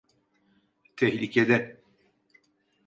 Tehlikede. 0.97 1.83